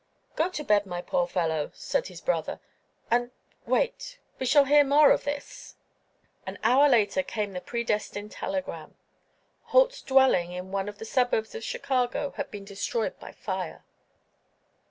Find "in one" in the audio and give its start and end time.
10.53-10.89